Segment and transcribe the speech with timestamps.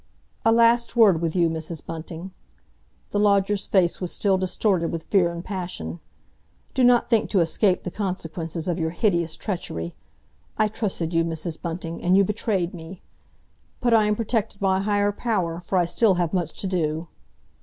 [0.43, 1.85] "A last word with you, Mrs.
[1.85, 2.31] Bunting."
[3.11, 5.99] The lodger's face was still distorted with fear and passion.
[6.73, 9.93] "Do not think to escape the consequences of your hideous treachery.
[10.57, 11.61] I trusted you, Mrs.
[11.61, 13.03] Bunting, and you betrayed me!
[13.79, 17.07] But I am protected by a higher power, for I still have much to do."